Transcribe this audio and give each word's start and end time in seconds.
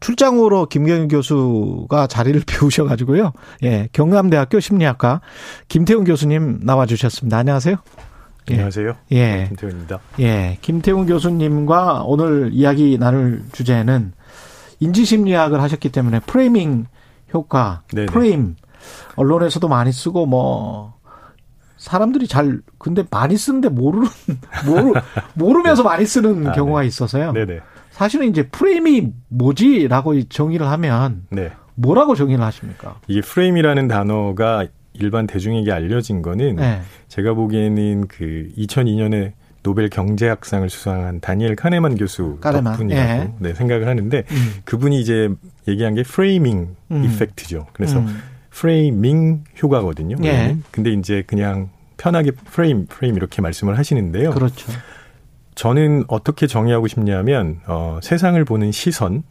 출장으로 0.00 0.66
김경윤 0.66 1.08
교수가 1.08 2.06
자리를 2.06 2.42
비우셔가지고요. 2.46 3.32
예, 3.64 3.88
경남대학교 3.92 4.60
심리학과 4.60 5.20
김태훈 5.68 6.04
교수님 6.04 6.60
나와주셨습니다. 6.62 7.38
안녕하세요. 7.38 7.76
예. 8.50 8.54
안녕하세요. 8.54 8.96
예. 9.12 9.44
김태훈입니다. 9.48 9.98
예. 10.20 10.58
김태훈 10.60 11.06
교수님과 11.06 12.04
오늘 12.04 12.50
이야기 12.52 12.96
나눌 12.98 13.42
주제는 13.52 14.12
인지심리학을 14.80 15.60
하셨기 15.60 15.90
때문에 15.90 16.20
프레이밍 16.20 16.86
효과, 17.34 17.82
네네. 17.92 18.06
프레임, 18.06 18.56
언론에서도 19.16 19.66
많이 19.68 19.90
쓰고 19.90 20.26
뭐, 20.26 20.94
사람들이 21.76 22.26
잘 22.28 22.60
근데 22.78 23.04
많이 23.10 23.36
쓰는데 23.36 23.68
모르는 23.68 24.08
모르 24.64 24.92
모르면서 25.34 25.82
많이 25.82 26.06
쓰는 26.06 26.48
아, 26.48 26.52
경우가 26.52 26.80
네. 26.82 26.86
있어서요. 26.86 27.32
네네. 27.32 27.60
사실은 27.96 28.28
이제 28.28 28.42
프레임이 28.42 29.08
뭐지라고 29.28 30.22
정의를 30.28 30.68
하면 30.68 31.22
네. 31.30 31.50
뭐라고 31.76 32.14
정의를 32.14 32.44
하십니까? 32.44 33.00
이게 33.08 33.22
프레임이라는 33.22 33.88
단어가 33.88 34.66
일반 34.92 35.26
대중에게 35.26 35.72
알려진 35.72 36.20
거는 36.20 36.56
네. 36.56 36.82
제가 37.08 37.32
보기에는 37.32 38.06
그 38.08 38.50
2002년에 38.58 39.32
노벨 39.62 39.88
경제학상을 39.88 40.68
수상한 40.68 41.20
다니엘 41.20 41.56
카네만 41.56 41.96
교수 41.96 42.36
카네만. 42.42 42.74
덕분이라고 42.74 43.10
예. 43.10 43.32
네, 43.38 43.54
생각을 43.54 43.88
하는데 43.88 44.24
음. 44.30 44.52
그분이 44.66 45.00
이제 45.00 45.30
얘기한 45.66 45.94
게 45.94 46.02
framing 46.02 46.76
음. 46.90 47.02
effect죠. 47.04 47.66
그래서 47.72 48.00
음. 48.00 48.20
framing 48.50 49.44
효과거든요. 49.62 50.16
예. 50.22 50.54
근데 50.70 50.92
이제 50.92 51.24
그냥 51.26 51.70
편하게 51.96 52.32
프레임 52.32 52.84
프레임 52.86 53.16
이렇게 53.16 53.40
말씀을 53.40 53.78
하시는데요. 53.78 54.32
그렇죠. 54.32 54.70
저는 55.56 56.04
어떻게 56.08 56.46
정의하고 56.46 56.86
싶냐면 56.86 57.60
어, 57.66 57.98
세상을 58.02 58.42
보는 58.44 58.70
시선 58.72 59.24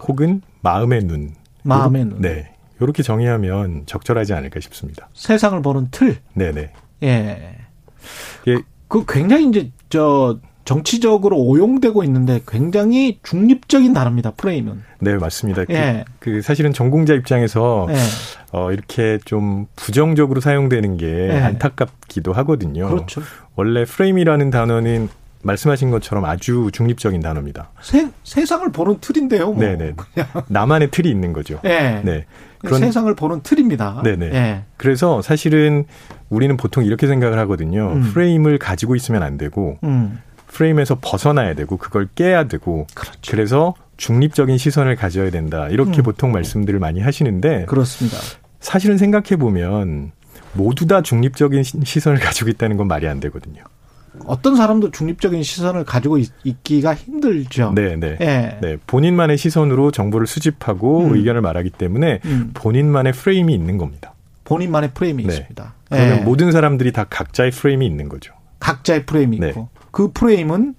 혹은 0.00 0.42
마음의 0.60 1.04
눈. 1.04 1.30
마음의 1.62 2.04
눈. 2.04 2.20
네. 2.20 2.52
이렇게 2.80 3.04
정의하면 3.04 3.84
적절하지 3.86 4.34
않을까 4.34 4.58
싶습니다. 4.58 5.08
세상을 5.14 5.62
보는 5.62 5.88
틀. 5.92 6.16
네네. 6.34 6.72
예. 7.04 7.56
예. 8.48 8.58
그 8.88 9.04
굉장히 9.08 9.48
이제 9.48 9.70
저 9.88 10.40
정치적으로 10.64 11.38
오용되고 11.38 12.02
있는데 12.04 12.40
굉장히 12.46 13.20
중립적인 13.22 13.92
단어입니다. 13.92 14.32
프레임은. 14.32 14.82
네, 15.00 15.16
맞습니다. 15.16 15.64
그, 15.64 15.72
예. 15.74 16.04
그, 16.18 16.32
그 16.32 16.42
사실은 16.42 16.72
전공자 16.72 17.14
입장에서 17.14 17.86
예. 17.90 17.96
어 18.50 18.72
이렇게 18.72 19.18
좀 19.24 19.66
부정적으로 19.76 20.40
사용되는 20.40 20.96
게 20.96 21.06
예. 21.06 21.38
안타깝기도 21.38 22.32
하거든요. 22.32 22.88
그렇죠. 22.88 23.22
원래 23.54 23.84
프레임이라는 23.84 24.50
단어는 24.50 25.08
말씀하신 25.42 25.90
것처럼 25.90 26.24
아주 26.24 26.70
중립적인 26.72 27.20
단어입니다. 27.20 27.70
세, 27.82 28.08
세상을 28.24 28.70
보는 28.70 28.98
틀인데요. 29.00 29.52
뭐. 29.52 29.58
네네. 29.58 29.94
나만의 30.48 30.90
틀이 30.90 31.08
있는 31.10 31.32
거죠. 31.32 31.60
네. 31.62 32.00
네. 32.04 32.26
그런 32.60 32.80
세상을 32.80 33.12
보는 33.14 33.42
틀입니다. 33.42 34.02
네네. 34.04 34.28
네. 34.30 34.64
그래서 34.76 35.20
사실은 35.20 35.84
우리는 36.30 36.56
보통 36.56 36.84
이렇게 36.84 37.06
생각을 37.06 37.38
하거든요. 37.40 37.92
음. 37.92 38.02
프레임을 38.12 38.58
가지고 38.58 38.94
있으면 38.94 39.22
안 39.22 39.36
되고 39.36 39.78
음. 39.82 40.20
프레임에서 40.46 40.98
벗어나야 41.00 41.54
되고 41.54 41.76
그걸 41.76 42.08
깨야 42.14 42.44
되고 42.44 42.86
그렇죠. 42.94 43.18
그래서 43.30 43.74
중립적인 43.96 44.58
시선을 44.58 44.96
가져야 44.96 45.30
된다. 45.30 45.68
이렇게 45.68 46.00
음. 46.00 46.02
보통 46.04 46.32
말씀들을 46.32 46.78
많이 46.78 47.00
하시는데 47.00 47.66
그렇습니다. 47.66 48.18
사실은 48.60 48.96
생각해 48.96 49.36
보면 49.36 50.12
모두 50.52 50.86
다 50.86 51.02
중립적인 51.02 51.62
시선을 51.62 52.18
가지고 52.18 52.50
있다는 52.50 52.76
건 52.76 52.86
말이 52.86 53.08
안 53.08 53.20
되거든요. 53.20 53.62
어떤 54.26 54.56
사람도 54.56 54.90
중립적인 54.90 55.42
시선을 55.42 55.84
가지고 55.84 56.18
있, 56.18 56.30
기가 56.62 56.94
힘들죠. 56.94 57.72
네, 57.74 57.96
네. 57.96 58.16
네. 58.18 58.58
네. 58.60 58.76
본인만의 58.86 59.38
시선으로 59.38 59.90
정보를 59.90 60.26
수집하고 60.26 61.06
음. 61.06 61.16
의견을 61.16 61.40
말하기 61.40 61.70
때문에 61.70 62.20
음. 62.24 62.50
본인만의 62.54 63.12
프레임이 63.12 63.54
있는 63.54 63.78
겁니다. 63.78 64.14
본인만의 64.44 64.90
프레임이 64.94 65.24
네. 65.24 65.32
있습니다. 65.32 65.74
그러면 65.88 66.16
네. 66.16 66.22
모든 66.22 66.52
사람들이 66.52 66.92
다 66.92 67.04
각자의 67.08 67.52
프레임이 67.52 67.86
있는 67.86 68.08
거죠. 68.08 68.34
각자의 68.60 69.06
프레임이 69.06 69.38
네. 69.38 69.48
있고 69.48 69.68
그 69.90 70.12
프레임은 70.12 70.74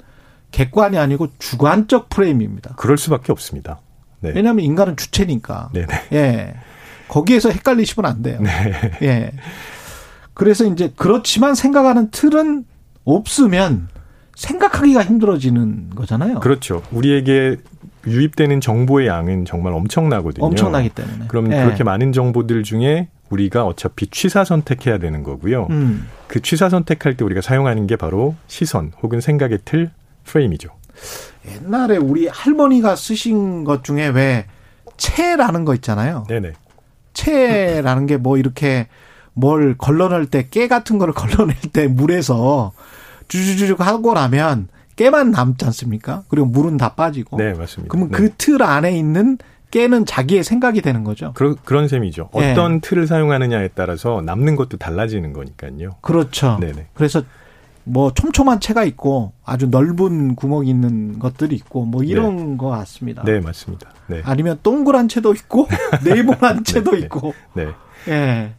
객관이 0.52 0.98
아니고 0.98 1.30
주관적 1.40 2.10
프레임입니다. 2.10 2.76
그럴 2.76 2.98
수밖에 2.98 3.32
없습니다. 3.32 3.80
네. 4.20 4.32
왜냐하면 4.36 4.64
인간은 4.64 4.96
주체니까. 4.96 5.70
네네. 5.74 5.88
네. 5.88 6.18
예. 6.18 6.54
거기에서 7.08 7.50
헷갈리시면 7.50 8.10
안 8.10 8.22
돼요. 8.22 8.40
네. 8.42 8.92
예. 9.02 9.32
그래서 10.34 10.66
이제 10.66 10.94
그렇지만 10.96 11.56
생각하는 11.56 12.10
틀은 12.12 12.66
없으면 13.06 13.88
생각하기가 14.36 15.03
힘들어지는 15.03 15.91
거잖아요. 15.96 16.40
그렇죠. 16.40 16.81
우리에게 16.91 17.58
유입되는 18.08 18.59
정보의 18.62 19.08
양은 19.08 19.46
정말 19.46 19.74
엄청나거든요. 19.74 20.46
엄청나기 20.46 20.90
때문에. 20.90 21.25
그럼 21.28 21.52
예. 21.53 21.64
그렇게 21.64 21.84
많은 21.84 22.12
정보들 22.12 22.64
중에 22.64 23.09
우리가 23.30 23.66
어차피 23.66 24.08
취사 24.08 24.44
선택해야 24.44 24.97
되는 24.97 25.24
거고요. 25.24 25.68
음. 25.69 26.08
그 26.28 26.41
취사 26.41 26.69
선택할 26.69 27.16
때 27.16 27.24
우리가 27.24 27.41
사용하는 27.41 27.88
게 27.88 27.96
바로 27.96 28.36
시선 28.47 28.91
혹은 29.02 29.22
생각의 29.22 29.59
틀 29.66 29.91
프레임이죠. 30.25 30.70
옛날에 31.50 31.97
우리 31.97 32.28
할머니가 32.28 32.96
쓰신 32.96 33.64
것 33.64 33.84
중에 33.84 34.08
왜 34.09 34.46
채라는 34.97 35.66
거 35.66 35.74
있잖아요. 35.75 36.25
네네. 36.28 36.53
채라는 37.14 38.06
게 38.08 38.18
뭐 38.18 38.38
이렇게 38.38 38.88
뭘 39.34 39.75
걸러낼 39.78 40.28
때 40.28 40.47
깨 40.50 40.68
같은 40.68 40.97
거를 41.00 41.14
걸러낼 41.16 41.56
때 41.72 41.88
물에서 41.88 42.72
주주주죽 43.34 43.82
하고 43.82 44.14
나면 44.14 44.68
깨만 44.96 45.32
남지 45.32 45.66
않습니까? 45.66 46.24
그리고 46.28 46.46
물은 46.46 46.78
다 46.78 46.94
빠지고. 46.94 47.38
네, 47.38 47.54
맞습니다. 47.54 47.92
그러면 47.92 48.12
네. 48.12 48.18
그틀 48.18 48.62
안에 48.62 48.96
있는 48.96 49.40
깨는 49.72 50.06
자기의 50.06 50.44
생각이 50.44 50.84
되는 50.84 51.04
거죠. 51.04 51.34
그런 51.34 51.56
그런 51.66 51.88
셈이죠. 51.88 52.30
네. 52.36 52.52
어떤 52.52 52.80
틀을 52.80 53.08
사용하느냐에 53.08 53.70
따라서 53.70 54.22
남는 54.24 54.56
것도 54.56 54.78
달라지는 54.78 55.34
거니까요. 55.34 55.96
그렇죠. 56.02 56.58
네네. 56.60 56.90
그래서 56.94 57.24
뭐 57.86 58.14
촘촘한 58.14 58.60
채가 58.60 58.84
있고 58.84 59.34
아주 59.44 59.66
넓은 59.66 60.36
구멍이 60.36 60.70
있는 60.70 61.18
것들이 61.18 61.56
있고 61.56 61.86
뭐 61.86 62.04
이런 62.04 62.52
네. 62.52 62.58
것 62.58 62.68
같습니다. 62.68 63.24
네, 63.24 63.40
맞습니다. 63.40 63.90
네. 64.06 64.22
아니면 64.26 64.60
동그란 64.62 65.08
채도 65.08 65.34
있고 65.34 65.68
네모난 66.06 66.64
채도 66.64 66.92
네, 66.92 67.00
있고. 67.00 67.34
네. 67.56 67.70
예. 68.10 68.54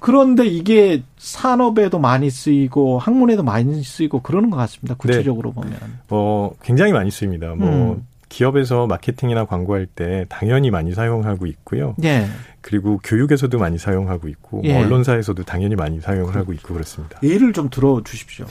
그런데 0.00 0.46
이게 0.46 1.02
산업에도 1.18 1.98
많이 1.98 2.30
쓰이고 2.30 2.98
학문에도 2.98 3.42
많이 3.42 3.82
쓰이고 3.84 4.22
그러는 4.22 4.50
것 4.50 4.56
같습니다. 4.56 4.94
구체적으로 4.94 5.50
네. 5.50 5.54
보면. 5.54 5.78
어, 6.08 6.50
굉장히 6.62 6.92
많이 6.92 7.10
쓰입니다. 7.10 7.54
뭐 7.54 7.68
음. 7.68 8.06
기업에서 8.30 8.86
마케팅이나 8.86 9.44
광고할 9.44 9.86
때 9.86 10.24
당연히 10.28 10.70
많이 10.70 10.94
사용하고 10.94 11.46
있고요. 11.46 11.94
예. 12.02 12.26
그리고 12.62 12.98
교육에서도 13.04 13.58
많이 13.58 13.76
사용하고 13.76 14.28
있고 14.28 14.62
예. 14.64 14.78
언론사에서도 14.78 15.42
당연히 15.44 15.74
많이 15.74 16.00
사용을 16.00 16.34
하고 16.34 16.52
있고 16.54 16.74
그렇습니다. 16.74 17.18
예를 17.22 17.52
좀 17.52 17.68
들어 17.68 18.00
주십시오. 18.02 18.46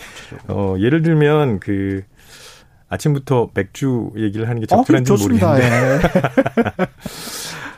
어, 0.50 0.76
예를 0.78 1.02
들면 1.02 1.60
그 1.60 2.04
아침부터 2.90 3.52
맥주 3.54 4.12
얘기를 4.18 4.48
하는 4.48 4.60
게 4.60 4.68
적절한지 4.68 5.14
어, 5.14 5.16
모르겠는데. 5.16 5.66
예. 5.66 6.00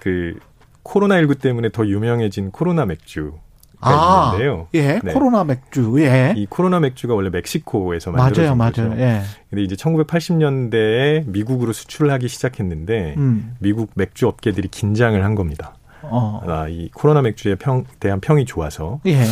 그 0.02 0.40
코로나19 0.84 1.40
때문에 1.40 1.70
더 1.70 1.86
유명해진 1.86 2.52
코로나 2.52 2.86
맥주. 2.86 3.34
아, 3.82 4.32
있는데요. 4.34 4.68
예, 4.74 5.00
네. 5.04 5.14
코로나 5.14 5.44
맥주. 5.44 5.96
예. 6.00 6.34
이 6.38 6.46
코로나 6.48 6.80
맥주가 6.80 7.14
원래 7.14 7.30
멕시코에서 7.30 8.12
만들어진 8.12 8.58
맞아요, 8.58 8.72
거죠. 8.72 8.88
맞아요. 8.90 9.02
예. 9.02 9.22
근데 9.50 9.64
이제 9.64 9.76
1980년대에 9.76 11.28
미국으로 11.28 11.74
수출을 11.74 12.12
하기 12.12 12.28
시작했는데 12.28 13.16
음. 13.18 13.56
미국 13.60 13.92
맥주 13.96 14.28
업계들이 14.28 14.68
긴장을 14.68 15.24
한 15.24 15.36
겁니다. 15.36 15.76
어. 16.04 16.42
아, 16.48 16.68
이 16.68 16.90
코로나 16.94 17.22
맥주에 17.22 17.56
평, 17.56 17.86
대한 18.00 18.20
평이 18.20 18.46
좋아서. 18.46 19.00
예. 19.06 19.24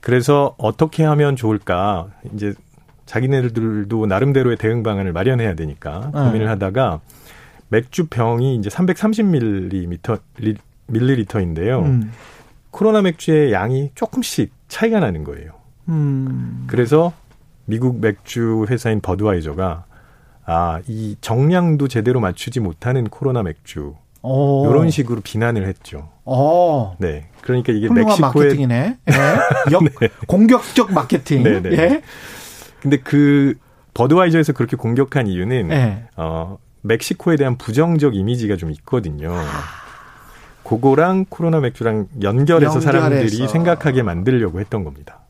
그래서 0.00 0.54
어떻게 0.58 1.02
하면 1.04 1.34
좋을까? 1.36 2.08
이제 2.34 2.54
자기네들도 3.06 4.06
나름대로의 4.06 4.56
대응 4.56 4.82
방안을 4.82 5.12
마련해야 5.12 5.54
되니까 5.54 6.10
네. 6.14 6.20
고민을 6.20 6.48
하다가 6.48 7.00
맥주 7.68 8.06
병이 8.06 8.56
이제 8.56 8.68
330ml 8.68 10.20
밀리리터인데요. 10.86 11.80
음. 11.80 12.12
코로나 12.74 13.02
맥주의 13.02 13.52
양이 13.52 13.92
조금씩 13.94 14.52
차이가 14.66 14.98
나는 14.98 15.22
거예요. 15.22 15.52
음. 15.88 16.64
그래서 16.66 17.12
미국 17.66 18.00
맥주 18.00 18.66
회사인 18.68 19.00
버드와이저가 19.00 19.84
아, 20.44 20.80
이 20.88 21.16
정량도 21.20 21.86
제대로 21.86 22.18
맞추지 22.18 22.58
못하는 22.58 23.04
코로나 23.04 23.44
맥주 23.44 23.94
오. 24.22 24.68
이런 24.68 24.90
식으로 24.90 25.20
비난을 25.22 25.68
했죠. 25.68 26.08
오. 26.24 26.96
네. 26.98 27.28
그러니까 27.42 27.72
이게 27.72 27.88
멕시코의 27.88 28.18
마케팅이네. 28.48 28.98
예. 29.08 29.72
역, 29.72 29.84
네. 30.00 30.08
공격적 30.26 30.92
마케팅. 30.92 31.44
네네. 31.44 31.70
네. 31.70 31.78
예. 31.78 32.02
근데 32.82 32.96
그 32.96 33.54
버드와이저에서 33.94 34.52
그렇게 34.52 34.76
공격한 34.76 35.28
이유는 35.28 35.68
네. 35.68 36.08
어 36.16 36.58
멕시코에 36.82 37.36
대한 37.36 37.56
부정적 37.56 38.16
이미지가 38.16 38.56
좀 38.56 38.72
있거든요. 38.72 39.32
그거랑 40.64 41.26
코로나 41.28 41.60
맥주랑 41.60 42.08
연결해서, 42.22 42.74
연결해서 42.76 42.80
사람들이 42.80 43.48
생각하게 43.48 44.02
만들려고 44.02 44.60
했던 44.60 44.84
겁니다. 44.84 45.20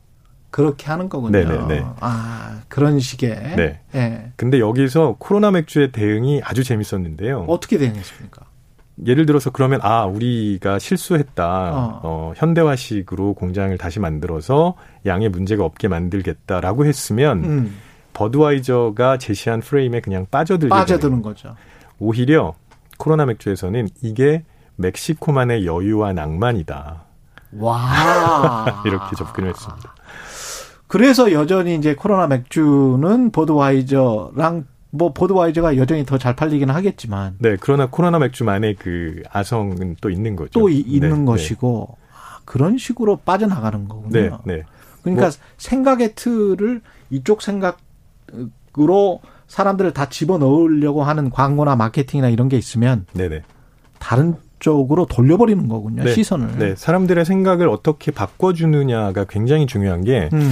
그렇게 0.55 0.87
하는 0.87 1.09
거군요. 1.09 1.37
네네네. 1.37 1.85
아 1.99 2.61
그런 2.69 2.99
식의. 2.99 3.55
네. 3.57 3.81
네. 3.91 4.31
근데 4.37 4.59
여기서 4.59 5.17
코로나 5.19 5.51
맥주의 5.51 5.91
대응이 5.91 6.41
아주 6.45 6.63
재밌었는데요. 6.63 7.45
어떻게 7.49 7.77
대응했습니까? 7.77 8.45
예를 9.05 9.25
들어서 9.25 9.49
그러면 9.49 9.81
아 9.83 10.05
우리가 10.05 10.79
실수했다. 10.79 11.45
어. 11.45 11.99
어 12.03 12.33
현대화식으로 12.37 13.33
공장을 13.33 13.77
다시 13.77 13.99
만들어서 13.99 14.75
양의 15.05 15.27
문제가 15.27 15.65
없게 15.65 15.89
만들겠다라고 15.89 16.85
했으면 16.85 17.43
음. 17.43 17.75
버드와이저가 18.13 19.17
제시한 19.17 19.59
프레임에 19.59 19.99
그냥 19.99 20.25
빠져들게 20.31 20.69
빠져드는 20.69 21.21
거죠. 21.21 21.57
오히려 21.99 22.53
코로나 22.97 23.25
맥주에서는 23.25 23.89
이게 24.01 24.43
멕시코만의 24.77 25.65
여유와 25.65 26.13
낭만이다. 26.13 27.03
와 27.57 28.81
이렇게 28.85 29.15
접근을 29.15 29.49
했습니다. 29.49 29.95
그래서 30.87 31.31
여전히 31.31 31.75
이제 31.75 31.95
코로나 31.95 32.27
맥주는 32.27 33.31
버드와이저랑 33.31 34.65
뭐 34.91 35.11
보드와이저가 35.13 35.77
여전히 35.77 36.05
더 36.05 36.17
잘 36.17 36.35
팔리기는 36.35 36.73
하겠지만. 36.73 37.35
네, 37.39 37.57
그러나 37.59 37.87
코로나 37.87 38.19
맥주만의 38.19 38.75
그 38.75 39.21
아성은 39.31 39.97
또 40.01 40.09
있는 40.09 40.35
거죠. 40.35 40.51
또 40.51 40.69
이, 40.69 40.79
있는 40.79 41.09
네, 41.09 41.17
네. 41.17 41.25
것이고 41.25 41.97
네. 41.99 42.05
그런 42.45 42.77
식으로 42.77 43.17
빠져나가는 43.17 43.87
거군요. 43.87 44.09
네, 44.09 44.31
네. 44.45 44.63
그러니까 45.01 45.27
뭐, 45.27 45.31
생각의 45.57 46.15
틀을 46.15 46.81
이쪽 47.09 47.41
생각으로 47.41 49.21
사람들을 49.47 49.93
다 49.93 50.09
집어 50.09 50.37
넣으려고 50.37 51.03
하는 51.03 51.29
광고나 51.29 51.75
마케팅이나 51.75 52.29
이런 52.29 52.49
게 52.49 52.57
있으면 52.57 53.05
네네. 53.13 53.43
다른 53.99 54.35
쪽으로 54.59 55.05
돌려버리는 55.05 55.67
거군요. 55.67 56.03
네, 56.03 56.13
시선을. 56.13 56.57
네, 56.57 56.75
사람들의 56.75 57.25
생각을 57.25 57.69
어떻게 57.69 58.11
바꿔주느냐가 58.11 59.25
굉장히 59.25 59.67
중요한 59.67 60.03
게 60.03 60.29
음. 60.33 60.51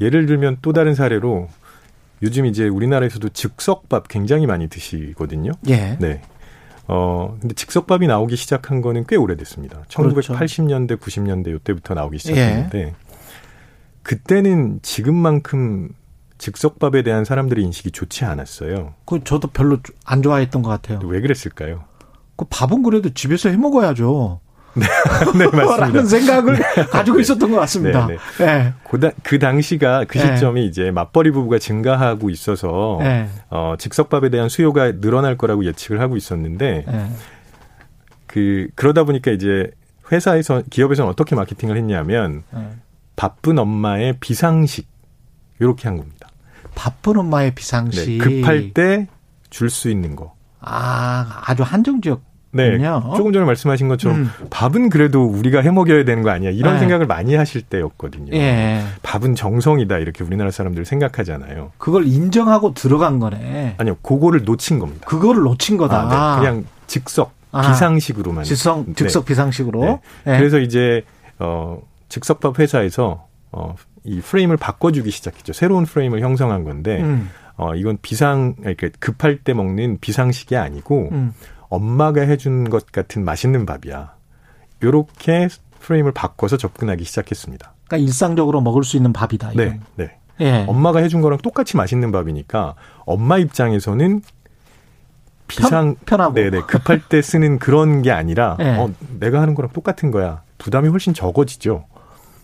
예를 0.00 0.26
들면 0.26 0.58
또 0.62 0.72
다른 0.72 0.94
사례로 0.94 1.48
요즘 2.22 2.46
이제 2.46 2.66
우리나라에서도 2.68 3.28
즉석밥 3.28 4.08
굉장히 4.08 4.46
많이 4.46 4.68
드시거든요. 4.68 5.52
예. 5.68 5.96
네. 6.00 6.22
어, 6.86 7.36
근데 7.40 7.54
즉석밥이 7.54 8.06
나오기 8.06 8.36
시작한 8.36 8.82
거는 8.82 9.04
꽤 9.06 9.16
오래됐습니다. 9.16 9.82
1980년대, 9.88 10.98
90년대 10.98 11.50
요때부터 11.50 11.94
나오기 11.94 12.18
시작했는데 12.18 12.78
예. 12.78 12.94
그때는 14.02 14.80
지금만큼 14.82 15.90
즉석밥에 16.38 17.02
대한 17.02 17.24
사람들의 17.24 17.64
인식이 17.64 17.90
좋지 17.90 18.24
않았어요. 18.24 18.94
그 19.06 19.24
저도 19.24 19.48
별로 19.48 19.78
안 20.04 20.22
좋아했던 20.22 20.62
것 20.62 20.68
같아요. 20.68 21.00
왜 21.04 21.20
그랬을까요? 21.20 21.84
그 22.36 22.44
밥은 22.48 22.82
그래도 22.82 23.10
집에서 23.12 23.48
해 23.48 23.56
먹어야죠. 23.56 24.40
네, 24.74 24.86
네 25.38 25.44
맞습니다. 25.46 25.76
라는 25.76 26.06
생각을 26.06 26.56
네. 26.56 26.84
가지고 26.86 27.20
있었던 27.20 27.50
것 27.50 27.58
같습니다. 27.60 28.06
네, 28.06 28.16
네. 28.38 28.44
네. 28.44 28.72
그, 28.90 28.98
다, 28.98 29.10
그 29.22 29.38
당시가 29.38 30.04
그 30.08 30.18
네. 30.18 30.34
시점이 30.34 30.66
이제 30.66 30.90
맞벌이 30.90 31.30
부부가 31.30 31.58
증가하고 31.58 32.28
있어서 32.30 32.98
네. 33.00 33.28
어, 33.50 33.76
즉석밥에 33.78 34.30
대한 34.30 34.48
수요가 34.48 34.90
늘어날 35.00 35.36
거라고 35.38 35.64
예측을 35.64 36.00
하고 36.00 36.16
있었는데 36.16 36.84
네. 36.86 37.10
그 38.26 38.68
그러다 38.74 39.04
보니까 39.04 39.30
이제 39.30 39.70
회사에서 40.10 40.62
기업에서는 40.68 41.08
어떻게 41.08 41.36
마케팅을 41.36 41.76
했냐면 41.76 42.42
네. 42.52 42.68
바쁜 43.14 43.58
엄마의 43.60 44.16
비상식 44.18 44.88
이렇게 45.60 45.86
한 45.86 45.98
겁니다. 45.98 46.28
바쁜 46.74 47.16
엄마의 47.18 47.54
비상식. 47.54 48.18
네, 48.18 48.18
급할 48.18 48.72
때 48.74 49.06
줄 49.54 49.70
수 49.70 49.88
있는 49.88 50.16
거. 50.16 50.34
아, 50.66 51.42
아주 51.46 51.62
한정적 51.62 52.22
네. 52.54 52.78
조금 53.16 53.32
전에 53.32 53.44
말씀하신 53.44 53.88
것처럼 53.88 54.18
음. 54.18 54.30
밥은 54.48 54.88
그래도 54.88 55.24
우리가 55.24 55.60
해 55.60 55.70
먹여야 55.70 56.04
되는 56.04 56.22
거 56.22 56.30
아니야. 56.30 56.50
이런 56.50 56.74
네. 56.74 56.78
생각을 56.80 57.06
많이 57.06 57.34
하실 57.34 57.62
때였거든요. 57.62 58.32
예. 58.32 58.80
밥은 59.02 59.34
정성이다. 59.34 59.98
이렇게 59.98 60.22
우리나라 60.22 60.52
사람들 60.52 60.84
생각하잖아요. 60.84 61.72
그걸 61.78 62.06
인정하고 62.06 62.72
들어간 62.74 63.18
거네. 63.18 63.74
아니요. 63.78 63.96
그거를 64.02 64.44
놓친 64.44 64.78
겁니다. 64.78 65.04
그거를 65.06 65.42
놓친 65.42 65.76
거다. 65.76 66.08
아, 66.08 66.36
네. 66.36 66.46
그냥 66.46 66.64
즉석 66.86 67.32
아. 67.50 67.68
비상식으로만. 67.68 68.44
즉석 68.44 68.86
네. 68.86 68.94
즉석 68.94 69.24
비상식으로. 69.24 69.80
네. 69.80 70.00
네. 70.24 70.38
그래서 70.38 70.60
이제 70.60 71.02
어 71.40 71.80
즉석밥 72.08 72.60
회사에서 72.60 73.26
어이 73.50 74.20
프레임을 74.20 74.56
바꿔 74.58 74.92
주기 74.92 75.10
시작했죠. 75.10 75.52
새로운 75.52 75.86
프레임을 75.86 76.20
형성한 76.20 76.62
건데 76.62 77.00
음. 77.00 77.30
어 77.56 77.74
이건 77.74 77.98
비상 78.02 78.54
그러니까 78.56 78.88
급할 78.98 79.38
때 79.38 79.54
먹는 79.54 79.98
비상식이 80.00 80.56
아니고 80.56 81.10
음. 81.12 81.32
엄마가 81.68 82.22
해준 82.22 82.68
것 82.70 82.90
같은 82.90 83.24
맛있는 83.24 83.66
밥이야. 83.66 84.14
요렇게 84.82 85.48
프레임을 85.80 86.12
바꿔서 86.12 86.56
접근하기 86.56 87.04
시작했습니다. 87.04 87.74
그러니까 87.86 88.06
일상적으로 88.06 88.60
먹을 88.60 88.84
수 88.84 88.96
있는 88.96 89.12
밥이다. 89.12 89.52
이건. 89.52 89.66
네, 89.66 89.80
네. 89.96 90.18
예. 90.40 90.64
엄마가 90.66 91.00
해준 91.00 91.20
거랑 91.20 91.38
똑같이 91.38 91.76
맛있는 91.76 92.10
밥이니까 92.10 92.74
엄마 93.06 93.38
입장에서는 93.38 94.22
비상 95.46 95.94
편, 96.06 96.20
하고 96.20 96.34
네네 96.34 96.62
급할 96.62 97.00
때 97.08 97.22
쓰는 97.22 97.58
그런 97.58 98.02
게 98.02 98.10
아니라 98.10 98.56
예. 98.60 98.76
어, 98.76 98.90
내가 99.20 99.40
하는 99.40 99.54
거랑 99.54 99.72
똑같은 99.72 100.10
거야 100.10 100.42
부담이 100.58 100.88
훨씬 100.88 101.14
적어지죠. 101.14 101.84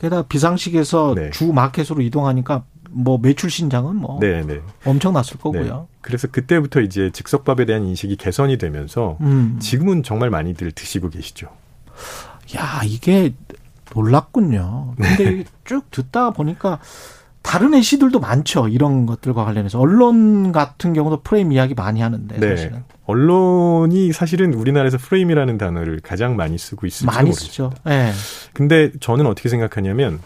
게다가 0.01 0.23
비상식에서 0.23 1.15
네. 1.15 1.31
주 1.31 1.53
마켓으로 1.53 2.01
이동하니까 2.03 2.65
뭐 2.91 3.19
매출 3.19 3.51
신장은 3.51 3.97
뭐 3.97 4.19
네네. 4.21 4.47
네. 4.47 4.61
엄청났을 4.85 5.39
거고요. 5.39 5.63
네. 5.63 5.97
그래서 6.01 6.29
그때부터 6.29 6.81
이제 6.81 7.11
즉석밥에 7.13 7.65
대한 7.65 7.85
인식이 7.87 8.17
개선이 8.17 8.59
되면서 8.59 9.17
음. 9.21 9.59
지금은 9.61 10.03
정말 10.03 10.31
많이들 10.31 10.73
드시고 10.73 11.11
계시죠. 11.11 11.49
야 12.57 12.81
이게 12.85 13.35
놀랍군요. 13.95 14.95
근데 14.97 15.25
네. 15.25 15.45
쭉 15.65 15.91
듣다 15.91 16.31
보니까 16.31 16.79
다른 17.43 17.75
애시들도 17.75 18.21
많죠. 18.21 18.69
이런 18.69 19.07
것들과 19.07 19.45
관련해서 19.45 19.79
언론 19.79 20.53
같은 20.53 20.93
경우도 20.93 21.23
프레임 21.23 21.53
이야기 21.53 21.75
많이 21.75 22.01
하는데 22.01 22.39
네. 22.39 22.57
사실은 22.57 22.85
언론이 23.07 24.13
사실은 24.13 24.55
우리나라에서 24.55 24.99
프레임이라는 24.99 25.59
단어를 25.59 26.01
가장 26.01 26.37
많이 26.37 26.59
쓰고 26.59 26.87
있을지 26.87 27.07
많이 27.07 27.31
모르겠습니다. 27.31 27.51
쓰죠. 27.51 27.73
네. 27.85 28.13
근데 28.53 28.93
저는 29.01 29.27
어떻게 29.27 29.49
생각하냐면 29.49 30.21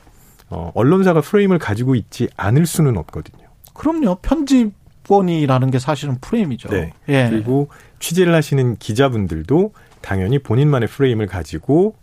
어, 0.54 0.70
언론사가 0.74 1.20
프레임을 1.20 1.58
가지고 1.58 1.96
있지 1.96 2.28
않을 2.36 2.66
수는 2.66 2.96
없거든요. 2.96 3.48
그럼요. 3.72 4.18
편집권이라는 4.22 5.70
게 5.72 5.78
사실은 5.80 6.18
프레임이죠. 6.20 6.68
네. 6.68 6.92
예. 7.08 7.28
그리고 7.28 7.68
취재를 7.98 8.32
하시는 8.34 8.76
기자분들도 8.76 9.72
당연히 10.00 10.38
본인만의 10.38 10.88
프레임을 10.88 11.26
가지고 11.26 11.96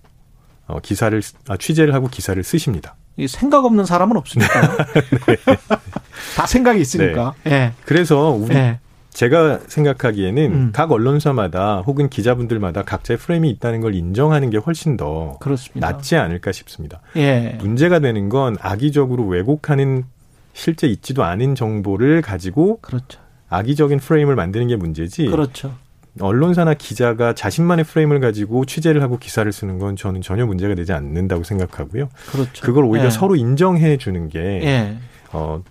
어, 0.68 0.80
기사를 0.82 1.22
아, 1.48 1.56
취재를 1.56 1.94
하고 1.94 2.08
기사를 2.10 2.42
쓰십니다. 2.44 2.96
생각 3.30 3.64
없는 3.64 3.86
사람은 3.86 4.18
없으니까. 4.18 4.78
네. 5.28 5.36
다 6.36 6.46
생각이 6.46 6.82
있으니까. 6.82 7.34
네. 7.46 7.52
예. 7.52 7.74
그래서 7.86 8.32
우리 8.32 8.54
예. 8.54 8.80
제가 9.14 9.60
생각하기에는 9.68 10.44
음. 10.54 10.70
각 10.74 10.92
언론사마다 10.92 11.82
혹은 11.82 12.10
기자분들마다 12.10 12.84
각자의 12.84 13.18
프레임이 13.18 13.50
있다는 13.50 13.82
걸 13.82 13.94
인정하는 13.94 14.50
게 14.50 14.58
훨씬 14.58 14.98
더 14.98 15.38
그렇습니다. 15.40 15.92
낫지 15.92 16.16
않을까 16.16 16.52
싶습니다. 16.52 17.02
예. 17.18 17.58
문제가 17.60 18.00
되는 18.00 18.30
건 18.30 18.56
악의적으로 18.62 19.26
왜곡하는 19.28 20.06
실제 20.54 20.88
있지도 20.88 21.24
않은 21.24 21.56
정보를 21.56 22.22
가지고 22.22 22.80
그렇죠. 22.82 23.20
악의적인 23.50 24.00
프레임을 24.00 24.36
만드는 24.36 24.68
게 24.68 24.76
문제지. 24.78 25.26
그렇죠. 25.26 25.74
언론사나 26.20 26.74
기자가 26.74 27.34
자신만의 27.34 27.86
프레임을 27.86 28.20
가지고 28.20 28.66
취재를 28.66 29.02
하고 29.02 29.18
기사를 29.18 29.50
쓰는 29.52 29.80
건 29.80 29.96
저는 29.96 30.22
전혀 30.22 30.46
문제가 30.46 30.76
되지 30.76 30.92
않는다고 30.94 31.44
생각하고요. 31.44 32.10
그렇죠. 32.32 32.66
그걸 32.66 32.86
오히려 32.86 33.06
예. 33.06 33.10
서로 33.10 33.36
인정해 33.36 33.98
주는 33.98 34.28
게 34.30 34.40
예. 34.40 34.98
어, 35.32 35.64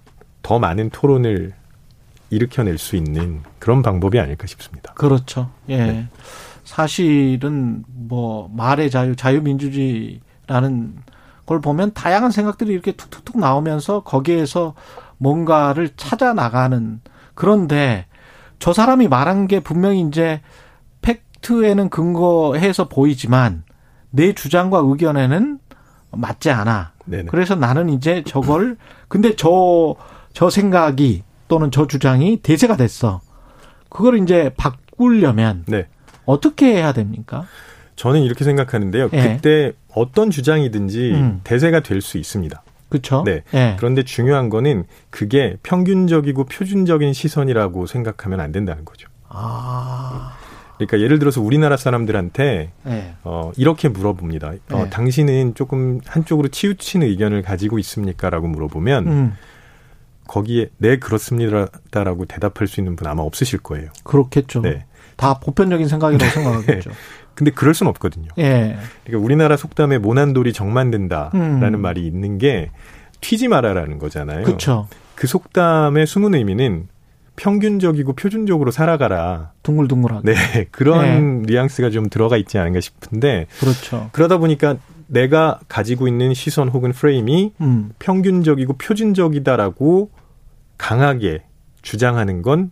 더 0.43 0.59
많은 0.59 0.91
토론을 0.91 1.53
일으켜낼 2.31 2.79
수 2.79 2.97
있는 2.97 3.43
그런 3.59 3.83
방법이 3.83 4.19
아닐까 4.19 4.47
싶습니다. 4.47 4.95
그렇죠. 4.95 5.51
예. 5.69 5.77
네. 5.77 6.09
사실은 6.65 7.85
뭐 7.89 8.49
말의 8.55 8.91
자유, 8.91 9.17
자유민주주의라는 9.17 10.95
걸 11.45 11.61
보면 11.61 11.93
다양한 11.93 12.31
생각들이 12.31 12.73
이렇게 12.73 12.93
툭툭툭 12.93 13.39
나오면서 13.39 14.05
거기에서 14.05 14.75
뭔가를 15.19 15.91
찾아 15.97 16.33
나가는 16.33 17.01
그런데 17.35 18.07
저 18.61 18.73
사람이 18.73 19.09
말한 19.09 19.49
게 19.49 19.59
분명히 19.59 20.01
이제 20.03 20.41
팩트에는 21.03 21.91
근거해서 21.91 22.89
보이지만 22.89 23.65
내 24.11 24.33
주장과 24.33 24.83
의견에는 24.85 25.59
맞지 26.13 26.51
않아. 26.51 26.93
네네. 27.05 27.25
그래서 27.31 27.55
나는 27.57 27.89
이제 27.89 28.23
저걸 28.25 28.77
근데 29.09 29.35
저저 29.35 30.51
생각이 30.51 31.25
또는 31.51 31.73
저 31.73 31.87
주장이 31.89 32.39
대세가 32.39 32.77
됐어. 32.77 33.21
그걸 33.89 34.23
이제 34.23 34.53
바꾸려면 34.57 35.65
네. 35.67 35.89
어떻게 36.25 36.67
해야 36.77 36.93
됩니까? 36.93 37.45
저는 37.97 38.23
이렇게 38.23 38.45
생각하는데요. 38.45 39.11
예. 39.13 39.35
그때 39.35 39.73
어떤 39.95 40.31
주장이든지 40.31 41.11
음. 41.11 41.41
대세가 41.43 41.81
될 41.81 42.01
수 42.01 42.19
있습니다. 42.19 42.63
그렇죠. 42.89 43.25
네. 43.27 43.43
예. 43.53 43.75
그런데 43.79 44.05
중요한 44.05 44.49
거는 44.49 44.85
그게 45.11 45.57
평균적이고 45.65 46.45
표준적인 46.45 47.13
시선이라고 47.13 47.87
생각하면 47.87 48.39
안 48.41 48.53
된다는 48.53 48.85
거죠. 48.85 49.09
아. 49.29 50.37
그러니까 50.77 51.01
예를 51.01 51.19
들어서 51.19 51.41
우리나라 51.43 51.77
사람들한테 51.77 52.71
네. 52.85 53.15
어, 53.25 53.51
이렇게 53.57 53.89
물어봅니다. 53.89 54.53
어, 54.71 54.85
네. 54.85 54.91
당신은 54.91 55.55
조금 55.57 56.01
한쪽으로 56.07 56.49
치우친 56.49 57.03
의견을 57.03 57.43
가지고 57.43 57.79
있습니까?라고 57.81 58.47
물어보면 58.47 59.07
음. 59.09 59.33
거기에 60.31 60.69
네 60.79 60.97
그렇습니다라고 60.97 62.25
대답할 62.27 62.69
수 62.69 62.81
있는 62.81 62.95
분 62.95 63.09
아마 63.09 63.25
없으실 63.25 63.59
거예요. 63.59 63.91
그렇겠죠. 64.05 64.63
네. 64.63 64.85
다 65.17 65.41
보편적인 65.41 65.89
생각이라고 65.89 66.25
네. 66.25 66.31
생각하겠죠. 66.31 66.91
근데 67.35 67.51
그럴 67.51 67.75
수는 67.75 67.91
없거든요. 67.91 68.29
예. 68.39 68.77
그러니까 69.05 69.25
우리나라 69.25 69.57
속담에 69.57 69.99
모난돌이 69.99 70.53
정만든다라는 70.53 71.75
음. 71.75 71.81
말이 71.81 72.07
있는 72.07 72.39
게 72.39 72.71
튀지 73.21 73.49
마라라는 73.49 73.99
거잖아요. 73.99 74.45
그렇죠. 74.45 74.87
그 75.17 75.27
속담의 75.27 76.07
숨은 76.07 76.35
의미는 76.35 76.87
평균적이고 77.35 78.13
표준적으로 78.13 78.71
살아가라. 78.71 79.51
둥글둥글하게. 79.65 80.33
네. 80.33 80.67
그런 80.71 81.43
네. 81.43 81.53
뉘앙스가 81.53 81.91
좀 81.91 82.09
들어가 82.09 82.37
있지 82.37 82.57
않은가 82.57 82.81
싶은데. 82.81 83.47
그렇죠. 83.59 84.11
그러다 84.13 84.39
보니까 84.39 84.77
내가 85.09 85.59
가지고 85.67 86.07
있는 86.07 86.35
시선 86.35 86.69
혹은 86.69 86.93
프레임이 86.93 87.55
음. 87.61 87.91
평균적이고 87.99 88.75
표준적이다라고 88.75 90.20
강하게 90.81 91.43
주장하는 91.83 92.43
건 92.43 92.71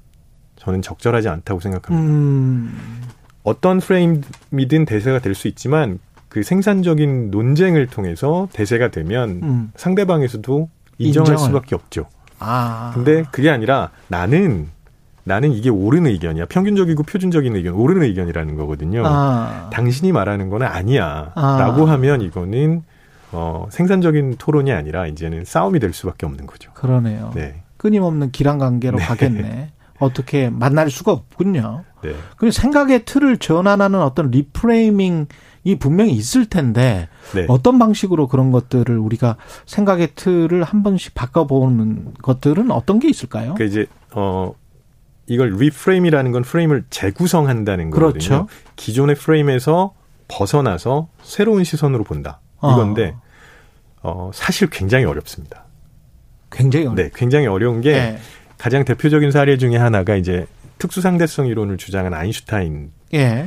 저는 0.57 0.83
적절하지 0.83 1.29
않다고 1.29 1.61
생각합니다. 1.61 2.09
음. 2.13 3.03
어떤 3.45 3.79
프레임이든 3.81 4.85
대세가 4.87 5.21
될 5.21 5.35
수 5.35 5.47
있지만 5.49 5.99
그 6.29 6.43
생산적인 6.43 7.31
논쟁을 7.31 7.87
통해서 7.87 8.49
대세가 8.53 8.91
되면 8.91 9.41
음. 9.43 9.73
상대방에서도 9.77 10.69
인정할 10.99 11.33
인정을. 11.33 11.39
수밖에 11.49 11.75
없죠. 11.75 12.07
아. 12.39 12.91
근데 12.95 13.25
그게 13.31 13.51
아니라 13.51 13.91
나는 14.09 14.69
나는 15.25 15.53
이게 15.53 15.69
옳은 15.69 16.07
의견이야. 16.07 16.47
평균적이고 16.47 17.03
표준적인 17.03 17.55
의견, 17.55 17.75
옳은 17.75 18.03
의견이라는 18.03 18.57
거거든요. 18.57 19.03
아. 19.07 19.69
당신이 19.73 20.13
말하는 20.13 20.49
거는 20.49 20.67
아니야. 20.67 21.33
아. 21.35 21.57
라고 21.61 21.85
하면 21.87 22.23
이거는 22.23 22.83
어, 23.33 23.67
생산적인 23.71 24.37
토론이 24.39 24.73
아니라 24.73 25.07
이제는 25.07 25.45
싸움이 25.45 25.81
될 25.81 25.93
수밖에 25.93 26.25
없는 26.27 26.47
거죠. 26.47 26.73
그러네요. 26.73 27.31
네. 27.35 27.63
끊임없는 27.79 28.31
길항 28.31 28.59
관계로 28.59 28.99
네. 28.99 29.05
가겠네. 29.05 29.73
어떻게 29.99 30.49
만날 30.51 30.91
수가 30.91 31.13
없군요. 31.13 31.85
네. 32.03 32.15
그 32.37 32.51
생각의 32.51 33.05
틀을 33.05 33.39
전환하는 33.39 34.01
어떤 34.01 34.31
reframing이 34.31 35.75
분명히 35.75 36.13
있을 36.13 36.47
텐데 36.47 37.09
네. 37.35 37.47
어떤 37.49 37.79
방식으로 37.79 38.29
그런 38.29 38.53
것들을 38.53 38.97
우리가 38.97 39.37
생각의 39.67 40.11
틀을 40.15 40.63
한 40.63 40.83
번씩 40.83 41.15
바꿔보는 41.15 42.15
것들은 42.23 42.71
어떤 42.71 43.01
게 43.01 43.09
있을까요? 43.09 43.55
그 43.55 43.65
이제 43.65 43.87
어 44.13 44.55
이걸 45.27 45.51
reframe이라는 45.57 46.33
건 46.33 46.43
프레임을 46.43 46.85
재구성한다는 46.91 47.91
거거든요. 47.91 48.19
그렇죠. 48.19 48.47
기존의 48.77 49.17
프레임에서 49.17 49.95
벗어나서 50.29 51.09
새로운 51.23 51.65
시선으로 51.65 52.05
본다. 52.05 52.41
아. 52.61 52.73
이건데 52.73 53.15
어, 54.03 54.31
사실 54.33 54.71
굉장히 54.71 55.05
어렵습니다. 55.05 55.65
굉장히 56.51 56.87
어렵. 56.87 56.97
네, 56.97 57.11
굉장히 57.15 57.47
어려운 57.47 57.81
게 57.81 57.93
네. 57.93 58.19
가장 58.57 58.85
대표적인 58.85 59.31
사례 59.31 59.57
중에 59.57 59.77
하나가 59.77 60.17
이제 60.17 60.47
특수상대성 60.79 61.47
이론을 61.47 61.77
주장한 61.77 62.15
아인슈타인. 62.15 62.91
예. 63.15 63.47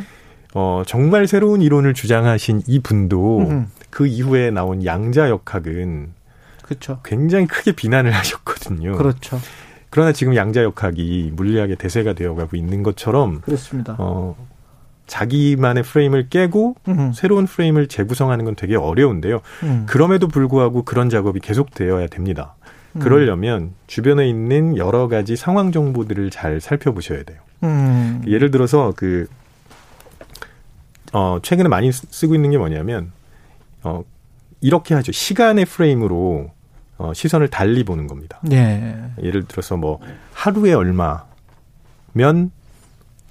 어, 0.54 0.84
정말 0.86 1.28
새로운 1.28 1.62
이론을 1.62 1.94
주장하신 1.94 2.64
이 2.68 2.80
분도 2.80 3.40
음. 3.40 3.68
그 3.90 4.06
이후에 4.08 4.52
나온 4.52 4.84
양자 4.86 5.30
역학은 5.30 6.14
그렇죠. 6.64 7.00
굉장히 7.04 7.48
크게 7.48 7.74
비난을 7.74 8.12
하셨거든요. 8.16 8.98
그렇죠. 8.98 9.40
그러나 9.90 10.14
지금 10.14 10.36
양자 10.36 10.64
역학이 10.64 11.32
물리학의 11.36 11.76
대세가 11.76 12.14
되어가고 12.14 12.56
있는 12.56 12.82
것처럼 12.82 13.42
그렇습니다. 13.42 13.96
어, 13.98 14.36
자기만의 15.08 15.84
프레임을 15.84 16.30
깨고 16.30 16.76
음. 16.88 17.12
새로운 17.14 17.46
프레임을 17.46 17.88
재구성하는 17.88 18.46
건 18.46 18.56
되게 18.56 18.78
어려운데요. 18.78 19.42
음. 19.64 19.86
그럼에도 19.88 20.30
불구하고 20.30 20.84
그런 20.84 21.10
작업이 21.10 21.42
계속되어야 21.42 22.08
됩니다. 22.08 22.56
음. 22.94 23.00
그러려면 23.00 23.72
주변에 23.88 24.28
있는 24.28 24.78
여러 24.78 25.08
가지 25.08 25.36
상황 25.36 25.72
정보들을 25.72 26.30
잘 26.30 26.60
살펴보셔야 26.62 27.24
돼요. 27.24 27.40
음. 27.64 28.22
예를 28.28 28.52
들어서 28.52 28.94
그 28.96 29.28
어, 31.14 31.40
최근에 31.42 31.68
많이 31.68 31.92
쓰고 31.92 32.36
있는 32.36 32.52
게 32.52 32.58
뭐냐면, 32.58 33.12
어, 33.84 34.04
이렇게 34.62 34.96
하죠. 34.96 35.12
시간의 35.12 35.66
프레임으로 35.66 36.52
어, 36.98 37.14
시선을 37.14 37.50
달리 37.50 37.84
보는 37.84 38.08
겁니다. 38.08 38.40
네. 38.44 38.96
예를 39.22 39.44
들어서 39.46 39.76
뭐, 39.76 40.00
하루에 40.34 40.72
얼마면 40.74 42.52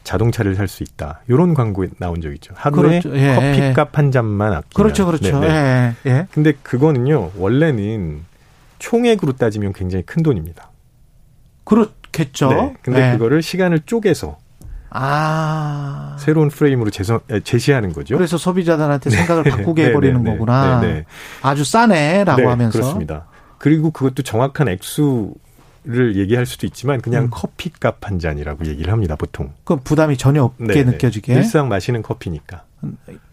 자동차를 0.04 0.56
살 0.56 0.66
수 0.66 0.82
있다. 0.82 1.20
이런 1.28 1.54
광고에 1.54 1.88
나온 1.98 2.20
적 2.20 2.32
있죠. 2.34 2.52
하루에 2.56 3.00
그렇죠. 3.00 3.16
예, 3.16 3.34
커피값 3.34 3.96
한 3.96 4.10
잔만 4.10 4.52
아끼면. 4.52 4.70
그렇죠, 4.74 5.06
그렇죠. 5.06 5.38
네, 5.40 5.48
네. 5.48 6.10
예. 6.10 6.26
근데 6.32 6.52
그거는요, 6.62 7.30
원래는 7.36 8.24
총액으로 8.80 9.34
따지면 9.34 9.72
굉장히 9.72 10.04
큰 10.04 10.24
돈입니다. 10.24 10.70
그렇겠죠. 11.62 12.48
네. 12.48 12.76
근데 12.82 13.00
네. 13.00 13.12
그거를 13.12 13.42
시간을 13.42 13.80
쪼개서 13.86 14.38
아. 14.90 16.16
새로운 16.18 16.48
프레임으로 16.48 16.90
제서, 16.90 17.20
제시하는 17.44 17.92
거죠. 17.92 18.16
그래서 18.16 18.36
소비자들한테 18.36 19.10
생각을 19.10 19.44
네. 19.44 19.50
바꾸게 19.50 19.86
해버리는 19.86 20.20
네, 20.20 20.30
네, 20.30 20.36
거구나. 20.36 20.80
네, 20.80 21.04
아주 21.42 21.62
싸네라고 21.62 22.50
하면서. 22.50 22.78
그렇습니다. 22.78 23.26
그리고 23.58 23.92
그것도 23.92 24.24
정확한 24.24 24.68
액수 24.68 25.32
를 25.82 26.14
얘기할 26.16 26.44
수도 26.44 26.66
있지만 26.66 27.00
그냥 27.00 27.24
음. 27.24 27.28
커피값 27.30 28.06
한 28.06 28.18
잔이라고 28.18 28.66
얘기를 28.66 28.92
합니다, 28.92 29.16
보통. 29.16 29.54
그 29.64 29.76
부담이 29.76 30.18
전혀 30.18 30.42
없게 30.44 30.84
느껴지게. 30.84 31.32
일상 31.32 31.70
마시는 31.70 32.02
커피니까. 32.02 32.64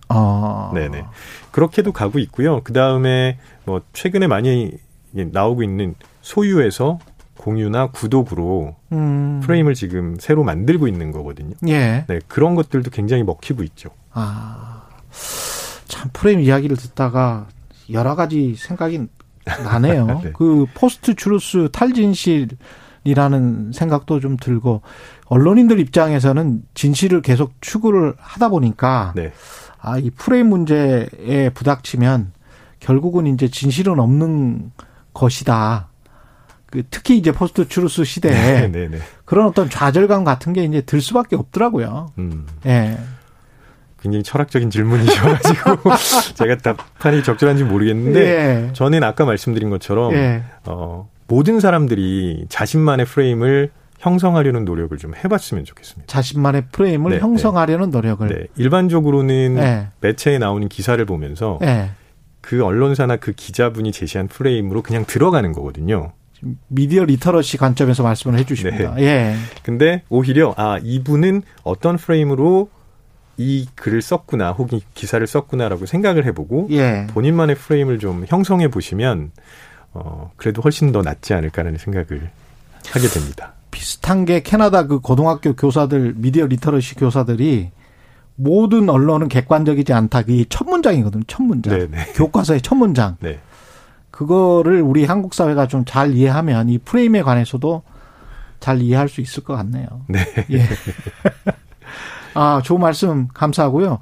아. 0.08 0.72
네네. 0.74 1.04
그렇게도 1.52 1.92
가고 1.92 2.20
있고요. 2.20 2.62
그 2.64 2.72
다음에 2.72 3.38
뭐 3.66 3.82
최근에 3.92 4.28
많이 4.28 4.72
나오고 5.26 5.64
있는 5.64 5.96
소유에서 6.22 7.00
공유나 7.38 7.92
구독으로 7.92 8.76
음. 8.92 9.40
프레임을 9.44 9.74
지금 9.74 10.18
새로 10.20 10.44
만들고 10.44 10.88
있는 10.88 11.12
거거든요. 11.12 11.56
예. 11.68 12.06
네, 12.08 12.20
그런 12.28 12.56
것들도 12.56 12.92
굉장히 12.92 13.24
먹히고 13.24 13.64
있죠. 13.64 13.90
아, 14.12 14.88
참 15.88 16.10
프레임 16.14 16.42
이야기를 16.42 16.76
듣다가 16.76 17.48
여러 17.92 18.16
가지 18.16 18.56
생각이 18.56 19.08
나네요. 19.46 20.08
네. 20.24 20.32
그 20.34 20.66
post-truth 20.74 21.70
탈진실이라는 21.72 23.72
생각도 23.74 24.20
좀 24.20 24.38
들고 24.38 24.82
언론인들 25.28 25.80
입장에서는 25.80 26.64
진실을 26.74 27.22
계속 27.22 27.54
추구를 27.62 28.16
하다 28.18 28.50
보니까 28.50 29.14
네. 29.16 29.32
아, 29.80 30.00
이 30.00 30.10
프레임 30.10 30.50
문제에 30.50 31.50
부닥치면 31.54 32.34
결국은 32.80 33.28
이제 33.28 33.48
진실은 33.48 34.00
없는 34.00 34.72
것이다. 35.18 35.90
그 36.70 36.84
특히 36.92 37.18
이제 37.18 37.32
post-truth 37.32 38.04
시대에 38.04 38.32
네, 38.32 38.68
네, 38.68 38.88
네. 38.90 39.00
그런 39.26 39.48
어떤 39.48 39.70
좌절감 39.70 40.24
같은 40.24 40.54
게 40.54 40.64
이제 40.64 40.82
들 40.82 41.02
수밖에 41.02 41.36
없더라고요. 41.36 42.12
음. 42.18 42.46
예. 42.66 42.98
굉장히 44.02 44.22
철학적인 44.24 44.70
질문이셔가지고 44.70 45.92
제가 46.36 46.58
답변이 46.58 47.24
적절한지 47.24 47.64
모르겠는데 47.64 48.20
예. 48.20 48.74
저는 48.74 49.04
아까 49.04 49.26
말씀드린 49.26 49.70
것처럼 49.70 50.14
예. 50.14 50.44
어, 50.66 51.10
모든 51.28 51.60
사람들이 51.60 52.46
자신만의 52.50 53.06
프레임을 53.06 53.72
형성하려는 54.00 54.66
노력을 54.66 54.96
좀 54.98 55.14
해봤으면 55.16 55.66
좋겠습니다. 55.66 56.06
자신만의 56.08 56.66
프레임을 56.72 57.12
네, 57.14 57.20
형성하려는 57.20 57.90
네. 57.90 57.98
노력을. 57.98 58.28
네. 58.28 58.48
일반적으로는 58.56 59.56
네. 59.56 59.88
매체에 60.02 60.38
나오는 60.38 60.68
기사를 60.70 61.04
보면서 61.06 61.58
네. 61.62 61.90
그 62.48 62.64
언론사나 62.64 63.18
그 63.18 63.34
기자분이 63.34 63.92
제시한 63.92 64.30
프레임으로 64.30 64.82
그냥 64.82 65.04
들어가는 65.06 65.52
거거든요. 65.52 66.14
media 66.70 67.04
literacy 67.04 67.58
관점에서 67.58 68.04
말씀을 68.04 68.40
해주십니다. 68.40 68.96
네. 68.96 69.04
예. 69.04 69.36
근데 69.64 70.04
오히려 70.08 70.54
아 70.56 70.80
이분은 70.82 71.42
어떤 71.64 71.98
프레임으로 71.98 72.70
이 73.36 73.68
글을 73.76 74.02
썼구나 74.02 74.54
혹은 74.54 74.80
기사를 74.94 75.28
썼구나라고 75.28 75.86
생각을 75.88 76.24
해보고 76.28 76.70
예. 76.72 77.08
본인만의 77.10 77.58
프레임을 77.58 78.00
좀 78.00 78.24
형성해 78.26 78.70
보시면 78.70 79.32
어 79.92 80.32
그래도 80.38 80.62
훨씬 80.62 80.94
더 80.94 81.02
낫지 81.02 81.34
않을까라는 81.34 81.78
생각을 81.78 82.32
하게 82.92 83.08
됩니다. 83.10 83.56
비슷한 83.72 84.24
게 84.24 84.40
캐나다 84.42 84.88
그 84.88 85.02
고등학교 85.02 85.54
교사들 85.54 86.14
media 86.16 86.46
literacy 86.46 86.96
교사들이 86.96 87.72
모든 88.38 88.88
언론은 88.90 89.28
객관적이지 89.28 89.92
않다. 89.94 90.22
그게 90.22 90.46
첫 90.48 90.66
문장이거든요. 90.70 91.24
첫 91.28 91.44
문장. 91.44 91.78
네네. 91.78 92.14
교과서의 92.14 92.62
첫 92.62 92.76
문장. 92.76 93.18
네. 93.20 93.40
그거를 94.12 94.82
우리 94.82 95.06
한국 95.06 95.34
사회가 95.34 95.68
좀 95.68 95.84
잘 95.86 96.14
이해하면 96.14 96.70
이 96.70 96.78
프레임에 96.78 97.22
관해서도 97.24 97.84
잘 98.60 98.82
이해할 98.82 99.10
수 99.10 99.22
있을 99.22 99.44
것 99.44 99.56
같네요. 99.56 99.88
네. 100.08 100.20
예. 100.52 100.64
아, 102.34 102.62
좋은 102.64 102.80
말씀 102.80 103.28
감사하고요. 103.34 104.00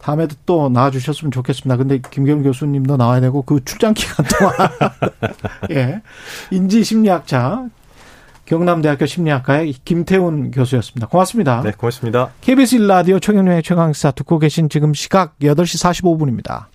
다음에도 0.00 0.36
또 0.46 0.68
나와주셨으면 0.68 1.30
좋겠습니다. 1.30 1.76
근데 1.76 1.98
김경 2.10 2.42
교수님도 2.42 2.96
나와야 2.96 3.20
되고 3.20 3.42
그 3.42 3.64
출장 3.64 3.94
기간 3.94 4.26
동안 4.26 4.54
예 5.70 6.02
인지 6.50 6.84
심리학자 6.84 7.68
경남대학교 8.46 9.06
심리학과의 9.06 9.74
김태훈 9.84 10.50
교수였습니다. 10.50 11.06
고맙습니다. 11.08 11.62
네, 11.62 11.72
고맙습니다. 11.72 12.30
KBS 12.40 12.78
1라디오 12.78 13.20
청년의 13.20 13.62
최강시사 13.62 14.12
듣고 14.12 14.38
계신 14.38 14.68
지금 14.68 14.94
시각 14.94 15.38
8시 15.38 16.02
45분입니다. 16.02 16.66